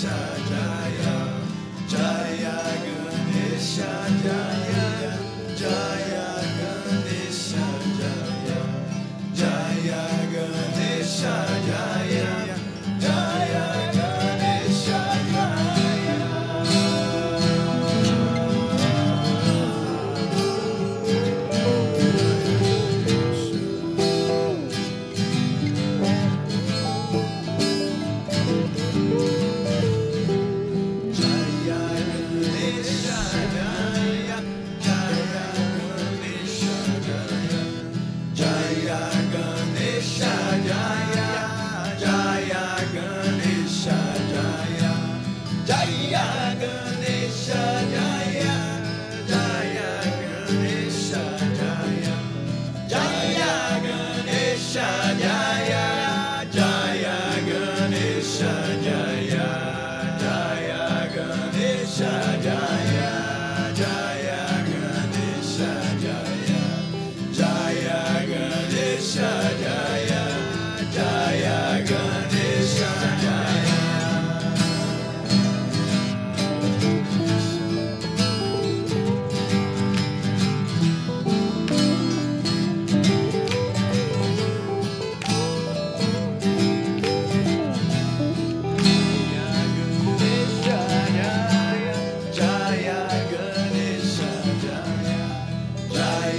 Ganesha 0.00 0.14
Jaya 0.48 1.42
Jaya 1.88 2.54
Ganesha 2.84 3.90
Jaya. 4.22 4.87
Jaya. 38.38 39.17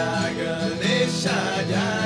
Ganesha. 0.00 1.36
Oh 1.72 1.99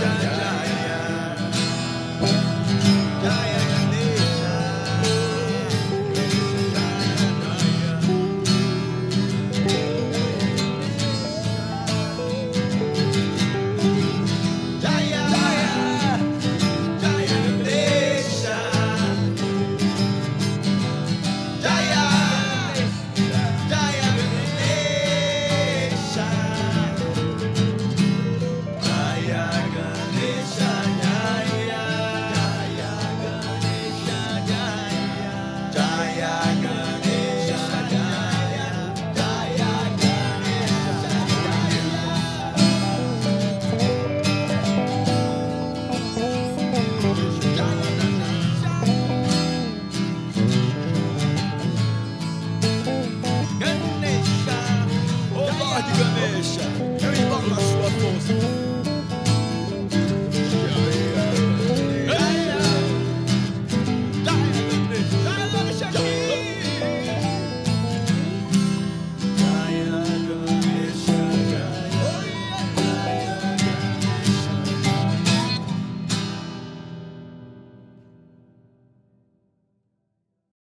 Lord 0.00 0.41